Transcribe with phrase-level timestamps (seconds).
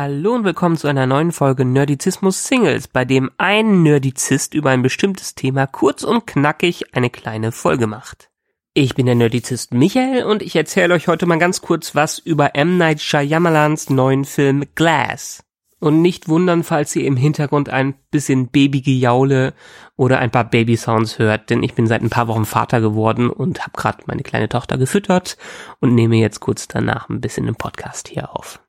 [0.00, 4.82] Hallo und willkommen zu einer neuen Folge Nerdizismus Singles, bei dem ein Nerdizist über ein
[4.82, 8.30] bestimmtes Thema kurz und knackig eine kleine Folge macht.
[8.74, 12.54] Ich bin der Nerdizist Michael und ich erzähle euch heute mal ganz kurz was über
[12.54, 12.78] M.
[12.78, 15.42] Night Shyamalans neuen Film Glass.
[15.80, 19.52] Und nicht wundern, falls ihr im Hintergrund ein bisschen Babygejaule
[19.96, 23.62] oder ein paar Babysounds hört, denn ich bin seit ein paar Wochen Vater geworden und
[23.62, 25.36] habe gerade meine kleine Tochter gefüttert
[25.80, 28.60] und nehme jetzt kurz danach ein bisschen den Podcast hier auf.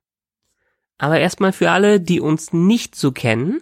[0.99, 3.61] Aber erstmal für alle, die uns nicht so kennen,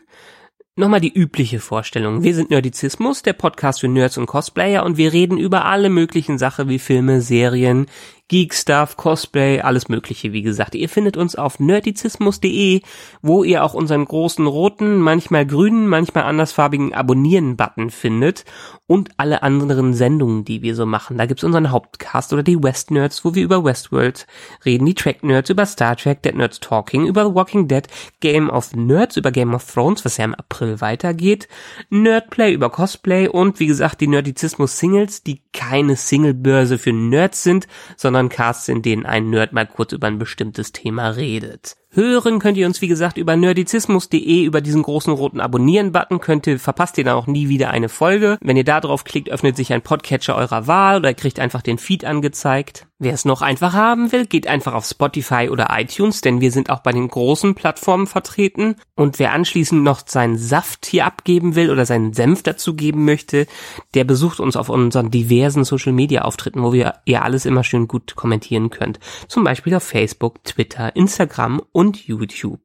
[0.76, 2.24] nochmal die übliche Vorstellung.
[2.24, 6.38] Wir sind Nerdizismus, der Podcast für Nerds und Cosplayer und wir reden über alle möglichen
[6.38, 7.88] Sachen wie Filme, Serien,
[8.30, 10.76] Geek-Stuff, Cosplay, alles mögliche, wie gesagt.
[10.76, 12.82] Ihr findet uns auf nerdizismus.de,
[13.22, 18.44] wo ihr auch unseren großen roten, manchmal grünen, manchmal andersfarbigen Abonnieren-Button findet
[18.86, 21.18] und alle anderen Sendungen, die wir so machen.
[21.18, 24.28] Da gibt's unseren Hauptcast oder die West Nerds, wo wir über Westworld
[24.66, 27.88] reden, die Track Nerds über Star Trek, Dead Nerds Talking, über The Walking Dead,
[28.20, 31.48] Game of Nerds über Game of Thrones, was ja im April weitergeht,
[31.90, 37.68] Nerdplay über Cosplay und wie gesagt die Nerdizismus Singles, die keine Singlebörse für Nerds sind,
[37.96, 41.76] sondern sondern Casts, in denen ein Nerd mal kurz über ein bestimmtes Thema redet.
[41.98, 46.60] Hören könnt ihr uns, wie gesagt, über nerdizismus.de, über diesen großen roten Abonnieren-Button, könnt ihr,
[46.60, 48.38] verpasst ihr dann auch nie wieder eine Folge.
[48.40, 51.80] Wenn ihr da drauf klickt, öffnet sich ein Podcatcher eurer Wahl oder kriegt einfach den
[51.80, 52.86] Feed angezeigt.
[53.00, 56.72] Wer es noch einfach haben will, geht einfach auf Spotify oder iTunes, denn wir sind
[56.72, 58.76] auch bei den großen Plattformen vertreten.
[58.96, 63.46] Und wer anschließend noch seinen Saft hier abgeben will oder seinen Senf dazugeben möchte,
[63.94, 67.88] der besucht uns auf unseren diversen Social Media Auftritten, wo wir ihr alles immer schön
[67.88, 69.00] gut kommentieren könnt.
[69.28, 72.62] Zum Beispiel auf Facebook, Twitter, Instagram und YouTube.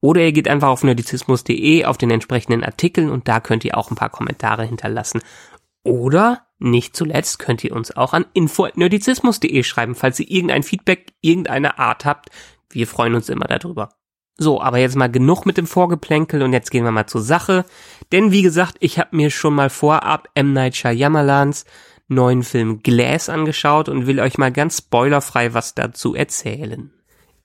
[0.00, 3.90] Oder ihr geht einfach auf nerdizismus.de auf den entsprechenden Artikeln und da könnt ihr auch
[3.90, 5.22] ein paar Kommentare hinterlassen.
[5.82, 11.78] Oder nicht zuletzt könnt ihr uns auch an info.nerdizismus.de schreiben, falls ihr irgendein Feedback irgendeiner
[11.78, 12.30] Art habt.
[12.70, 13.90] Wir freuen uns immer darüber.
[14.36, 17.64] So, aber jetzt mal genug mit dem Vorgeplänkel und jetzt gehen wir mal zur Sache.
[18.12, 20.52] Denn wie gesagt, ich habe mir schon mal vorab M.
[20.52, 21.64] Night Shyamalans
[22.08, 26.90] neuen Film Glass angeschaut und will euch mal ganz spoilerfrei was dazu erzählen.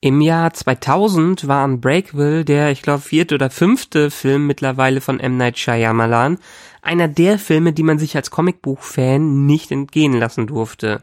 [0.04, 5.38] Im Jahr 2000 war Unbreakable der, ich glaube, vierte oder fünfte Film mittlerweile von M.
[5.38, 6.36] Night Shyamalan,
[6.82, 11.02] einer der Filme, die man sich als Comicbuch-Fan nicht entgehen lassen durfte.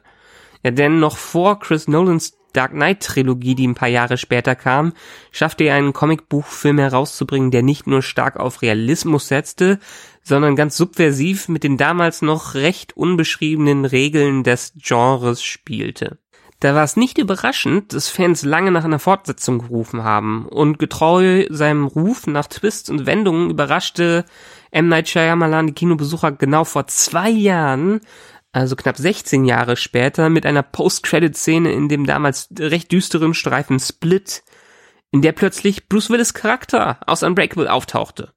[0.62, 4.94] Ja, denn noch vor Chris Nolans Dark Knight Trilogie, die ein paar Jahre später kam,
[5.32, 9.80] schaffte er einen Comicbuchfilm herauszubringen, der nicht nur stark auf Realismus setzte,
[10.22, 16.20] sondern ganz subversiv mit den damals noch recht unbeschriebenen Regeln des Genres spielte.
[16.62, 21.48] Da war es nicht überraschend, dass Fans lange nach einer Fortsetzung gerufen haben und getreu
[21.50, 24.26] seinem Ruf nach Twists und Wendungen überraschte
[24.70, 24.88] M.
[24.88, 28.02] Night Shyamalan die Kinobesucher genau vor zwei Jahren,
[28.52, 34.44] also knapp 16 Jahre später, mit einer Post-Credit-Szene in dem damals recht düsteren Streifen Split,
[35.10, 38.34] in der plötzlich Bruce Willis Charakter aus Unbreakable auftauchte.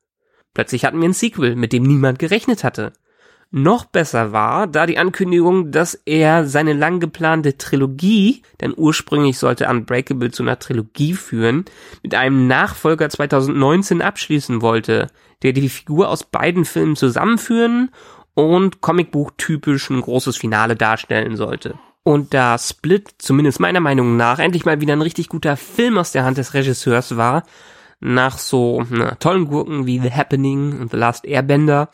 [0.55, 2.95] Plötzlich hatten wir ein Sequel, mit dem niemand gerechnet hatte.
[3.57, 9.69] Noch besser war, da die Ankündigung, dass er seine lang geplante Trilogie, denn ursprünglich sollte
[9.69, 11.65] Unbreakable zu einer Trilogie führen,
[12.03, 15.07] mit einem Nachfolger 2019 abschließen wollte,
[15.45, 17.91] der die Figur aus beiden Filmen zusammenführen
[18.35, 21.79] und Comicbuch-typisch ein großes Finale darstellen sollte.
[22.03, 26.11] Und da Split, zumindest meiner Meinung nach, endlich mal wieder ein richtig guter Film aus
[26.11, 27.45] der Hand des Regisseurs war,
[28.01, 31.91] nach so na, tollen Gurken wie The Happening und The Last Airbender,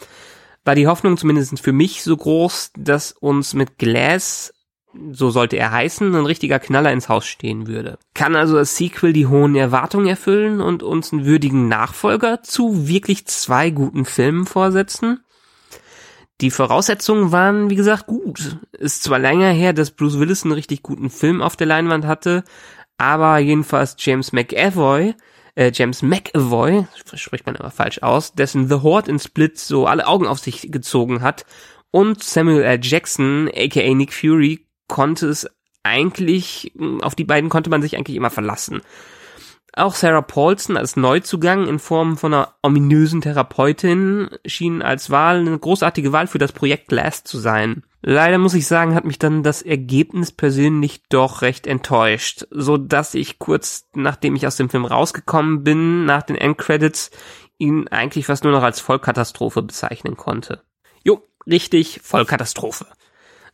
[0.65, 4.53] war die Hoffnung zumindest für mich so groß, dass uns mit Glass,
[5.13, 7.99] so sollte er heißen, ein richtiger Knaller ins Haus stehen würde.
[8.15, 13.27] Kann also das Sequel die hohen Erwartungen erfüllen und uns einen würdigen Nachfolger zu wirklich
[13.27, 15.21] zwei guten Filmen vorsetzen?
[16.41, 18.59] Die Voraussetzungen waren, wie gesagt, gut.
[18.73, 22.45] Ist zwar länger her, dass Bruce Willis einen richtig guten Film auf der Leinwand hatte,
[22.97, 25.15] aber jedenfalls James McAvoy
[25.55, 30.07] äh, James McAvoy, spricht man aber falsch aus, dessen The Horde in Split so alle
[30.07, 31.45] Augen auf sich gezogen hat
[31.91, 32.81] und Samuel L.
[32.83, 35.49] Jackson, aka Nick Fury, konnte es
[35.83, 38.83] eigentlich, auf die beiden konnte man sich eigentlich immer verlassen.
[39.75, 45.59] Auch Sarah Paulson als Neuzugang in Form von einer ominösen Therapeutin schien als Wahl eine
[45.59, 47.85] großartige Wahl für das Projekt Last zu sein.
[48.03, 53.15] Leider muss ich sagen, hat mich dann das Ergebnis persönlich doch recht enttäuscht, so dass
[53.15, 57.11] ich kurz nachdem ich aus dem Film rausgekommen bin, nach den Endcredits,
[57.59, 60.63] ihn eigentlich fast nur noch als Vollkatastrophe bezeichnen konnte.
[61.05, 62.87] Jo, richtig, Vollkatastrophe.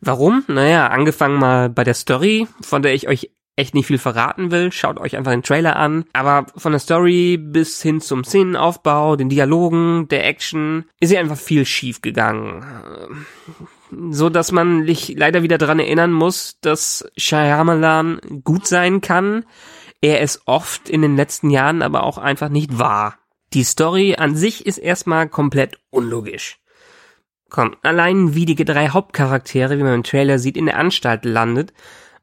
[0.00, 0.44] Warum?
[0.46, 4.70] Naja, angefangen mal bei der Story, von der ich euch echt nicht viel verraten will.
[4.70, 6.04] Schaut euch einfach den Trailer an.
[6.12, 11.38] Aber von der Story bis hin zum Szenenaufbau, den Dialogen, der Action, ist ja einfach
[11.38, 13.26] viel schief gegangen.
[14.10, 19.44] So dass man sich leider wieder daran erinnern muss, dass Shyamalan gut sein kann.
[20.02, 23.16] Er es oft in den letzten Jahren aber auch einfach nicht war.
[23.54, 26.58] Die Story an sich ist erstmal komplett unlogisch.
[27.48, 31.72] Komm, allein wie die drei Hauptcharaktere, wie man im Trailer sieht, in der Anstalt landet,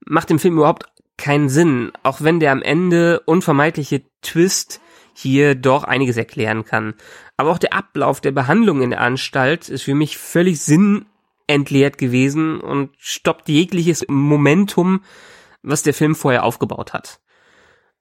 [0.06, 0.86] macht im Film überhaupt
[1.18, 4.82] keinen Sinn, auch wenn der am Ende unvermeidliche Twist
[5.14, 6.96] hier doch einiges erklären kann.
[7.38, 12.60] Aber auch der Ablauf der Behandlung in der Anstalt ist für mich völlig sinnentleert gewesen
[12.60, 15.04] und stoppt jegliches Momentum,
[15.62, 17.20] was der Film vorher aufgebaut hat.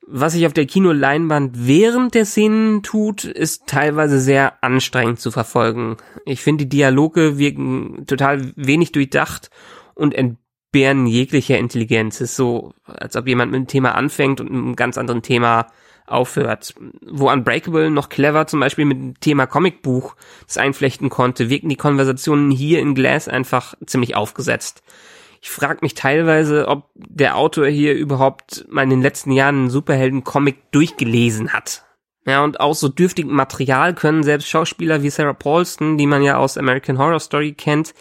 [0.05, 5.97] Was sich auf der Kinoleinwand während der Szenen tut, ist teilweise sehr anstrengend zu verfolgen.
[6.25, 9.51] Ich finde, die Dialoge wirken total wenig durchdacht
[9.95, 10.15] und
[10.73, 12.17] entbehren jeglicher Intelligenz.
[12.17, 15.21] Es ist so, als ob jemand mit einem Thema anfängt und mit einem ganz anderen
[15.21, 15.67] Thema
[16.07, 16.75] aufhört.
[17.07, 20.17] Wo Unbreakable noch clever zum Beispiel mit dem Thema Comicbuch
[20.47, 24.83] das einflechten konnte, wirken die Konversationen hier in Glass einfach ziemlich aufgesetzt.
[25.43, 29.71] Ich frage mich teilweise, ob der Autor hier überhaupt mal in den letzten Jahren einen
[29.71, 31.85] Superhelden-Comic durchgelesen hat.
[32.25, 36.39] Ja, und aus so dürftigem Material können selbst Schauspieler wie Sarah Paulson, die man ja
[36.39, 37.93] aus American Horror Story kennt,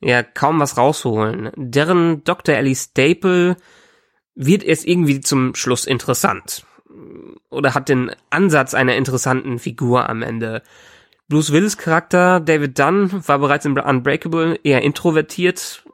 [0.00, 1.50] ja kaum was rausholen.
[1.56, 2.54] Deren Dr.
[2.54, 3.56] Ellie Staple
[4.34, 6.64] wird erst irgendwie zum Schluss interessant.
[7.50, 10.62] Oder hat den Ansatz einer interessanten Figur am Ende.
[11.28, 15.84] Bruce Willis Charakter David Dunn war bereits in Unbreakable eher introvertiert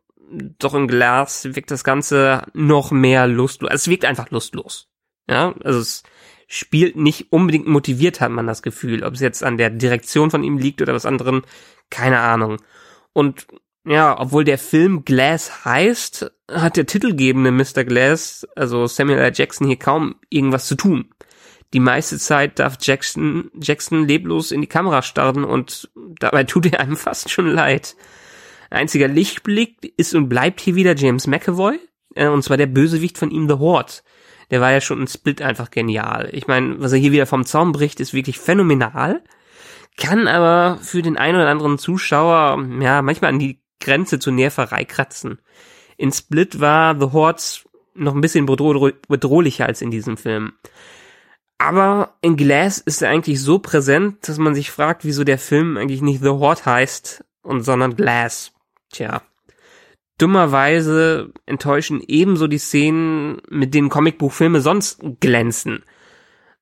[0.58, 3.70] doch im Glas wirkt das Ganze noch mehr lustlos.
[3.72, 4.88] Es wirkt einfach lustlos.
[5.28, 6.02] Ja, also es
[6.46, 9.04] spielt nicht unbedingt motiviert, hat man das Gefühl.
[9.04, 11.42] Ob es jetzt an der Direktion von ihm liegt oder was anderem,
[11.90, 12.58] keine Ahnung.
[13.12, 13.46] Und
[13.86, 17.84] ja, obwohl der Film Glass heißt, hat der titelgebende Mr.
[17.84, 19.32] Glass, also Samuel L.
[19.34, 21.10] Jackson, hier kaum irgendwas zu tun.
[21.74, 25.90] Die meiste Zeit darf Jackson, Jackson leblos in die Kamera starren und
[26.20, 27.96] dabei tut er einem fast schon leid.
[28.70, 31.78] Einziger Lichtblick ist und bleibt hier wieder James McAvoy,
[32.14, 33.92] äh, und zwar der Bösewicht von ihm, The Horde.
[34.50, 36.28] Der war ja schon ein Split einfach genial.
[36.32, 39.22] Ich meine, was er hier wieder vom Zaum bricht, ist wirklich phänomenal,
[39.96, 44.84] kann aber für den einen oder anderen Zuschauer, ja, manchmal an die Grenze zur Nerverei
[44.84, 45.38] kratzen.
[45.96, 47.42] In Split war The Horde
[47.94, 50.52] noch ein bisschen bedrohlicher als in diesem Film.
[51.58, 55.76] Aber in Glass ist er eigentlich so präsent, dass man sich fragt, wieso der Film
[55.76, 58.52] eigentlich nicht The Horde heißt, und sondern Glass.
[58.90, 59.22] Tja.
[60.18, 65.84] Dummerweise enttäuschen ebenso die Szenen, mit denen Comicbuchfilme sonst glänzen.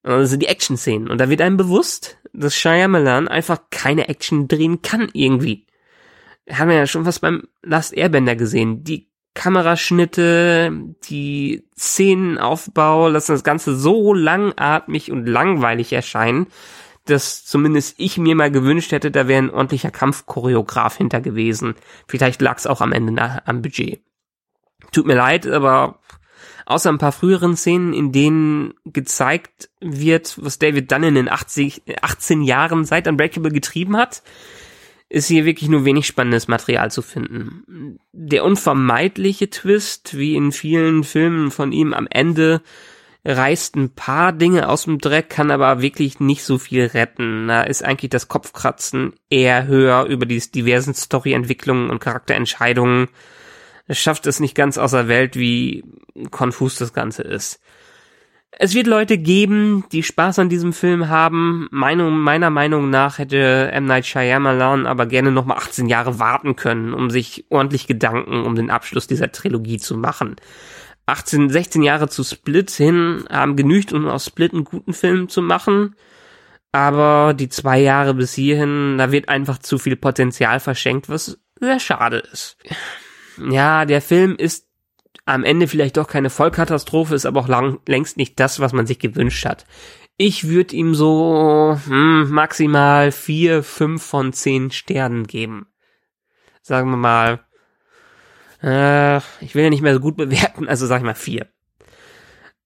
[0.02, 1.08] Also die Action-Szenen.
[1.08, 5.66] Und da wird einem bewusst, dass Shyamalan einfach keine Action drehen kann irgendwie.
[6.50, 8.84] Haben wir ja schon was beim Last Airbender gesehen.
[8.84, 16.48] Die Kameraschnitte, die Szenenaufbau lassen das Ganze so langatmig und langweilig erscheinen,
[17.06, 21.74] dass zumindest ich mir mal gewünscht hätte, da wäre ein ordentlicher Kampfchoreograf hinter gewesen.
[22.06, 24.02] Vielleicht lag es auch am Ende am Budget.
[24.92, 25.98] Tut mir leid, aber
[26.66, 31.82] außer ein paar früheren Szenen, in denen gezeigt wird, was David Dunn in den 80,
[32.02, 34.22] 18 Jahren seit Unbreakable getrieben hat,
[35.12, 37.98] ist hier wirklich nur wenig spannendes Material zu finden.
[38.12, 42.62] Der unvermeidliche Twist, wie in vielen Filmen von ihm am Ende,
[43.22, 47.46] reißt ein paar Dinge aus dem Dreck, kann aber wirklich nicht so viel retten.
[47.46, 53.08] Da ist eigentlich das Kopfkratzen eher höher über die diversen Storyentwicklungen und Charakterentscheidungen.
[53.86, 55.84] Es schafft es nicht ganz außer Welt, wie
[56.30, 57.60] konfus das Ganze ist.
[58.58, 61.68] Es wird Leute geben, die Spaß an diesem Film haben.
[61.70, 63.86] Meinung, meiner Meinung nach hätte M.
[63.86, 68.70] Night Shyamalan aber gerne nochmal 18 Jahre warten können, um sich ordentlich Gedanken um den
[68.70, 70.36] Abschluss dieser Trilogie zu machen.
[71.06, 75.40] 18, 16 Jahre zu Split hin haben genügt, um aus Split einen guten Film zu
[75.40, 75.96] machen.
[76.72, 81.80] Aber die zwei Jahre bis hierhin, da wird einfach zu viel Potenzial verschenkt, was sehr
[81.80, 82.56] schade ist.
[83.50, 84.66] Ja, der Film ist
[85.24, 88.86] am Ende vielleicht doch keine Vollkatastrophe, ist aber auch lang, längst nicht das, was man
[88.86, 89.66] sich gewünscht hat.
[90.16, 95.66] Ich würde ihm so hm, maximal vier, fünf von zehn Sternen geben.
[96.62, 97.40] Sagen wir mal
[98.62, 101.46] äh, ich will ja nicht mehr so gut bewerten, also sag ich mal vier.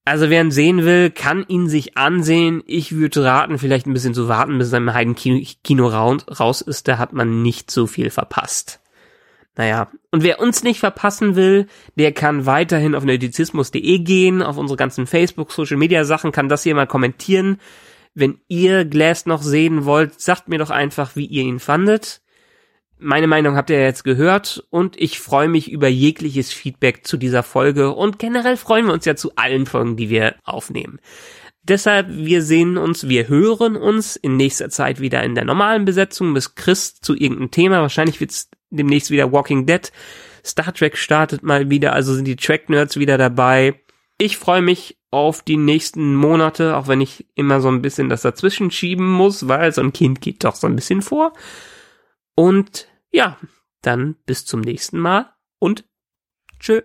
[0.05, 2.63] Also wer ihn sehen will, kann ihn sich ansehen.
[2.65, 6.87] Ich würde raten, vielleicht ein bisschen zu warten, bis er im Heiden Kino raus ist.
[6.87, 8.79] Da hat man nicht so viel verpasst.
[9.57, 14.77] Naja, und wer uns nicht verpassen will, der kann weiterhin auf nerdizismus.de gehen, auf unsere
[14.77, 17.59] ganzen Facebook, Social Media Sachen, kann das hier mal kommentieren.
[18.13, 22.21] Wenn ihr Glass noch sehen wollt, sagt mir doch einfach, wie ihr ihn fandet.
[22.99, 27.43] Meine Meinung habt ihr jetzt gehört und ich freue mich über jegliches Feedback zu dieser
[27.43, 30.99] Folge und generell freuen wir uns ja zu allen Folgen, die wir aufnehmen.
[31.63, 36.33] Deshalb, wir sehen uns, wir hören uns in nächster Zeit wieder in der normalen Besetzung
[36.33, 37.81] bis Chris zu irgendeinem Thema.
[37.81, 39.91] Wahrscheinlich wird es demnächst wieder Walking Dead.
[40.45, 43.81] Star Trek startet mal wieder, also sind die Track-Nerds wieder dabei.
[44.17, 48.21] Ich freue mich auf die nächsten Monate, auch wenn ich immer so ein bisschen das
[48.21, 51.33] dazwischen schieben muss, weil so ein Kind geht doch so ein bisschen vor.
[52.35, 53.37] Und ja,
[53.81, 55.85] dann bis zum nächsten Mal und
[56.59, 56.81] tschö.